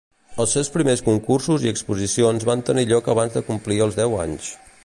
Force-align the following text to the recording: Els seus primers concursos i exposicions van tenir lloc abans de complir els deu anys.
Els 0.43 0.53
seus 0.55 0.71
primers 0.77 1.03
concursos 1.09 1.67
i 1.67 1.71
exposicions 1.73 2.49
van 2.53 2.67
tenir 2.71 2.89
lloc 2.95 3.15
abans 3.17 3.37
de 3.39 3.45
complir 3.51 3.83
els 3.89 4.01
deu 4.05 4.21
anys. 4.27 4.55